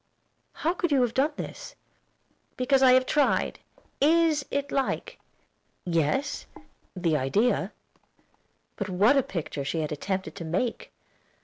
"How 0.53 0.73
could 0.73 0.91
you 0.91 1.03
have 1.03 1.13
done 1.13 1.33
this?" 1.35 1.75
"Because 2.57 2.81
I 2.81 2.93
have 2.93 3.05
tried. 3.05 3.59
Is 4.01 4.43
it 4.49 4.71
like?" 4.71 5.19
"Yes, 5.85 6.47
the 6.95 7.15
idea." 7.15 7.71
But 8.77 8.89
what 8.89 9.15
a 9.15 9.21
picture 9.21 9.63
she 9.63 9.81
had 9.81 9.91
attempted 9.91 10.33
to 10.37 10.43
make! 10.43 10.91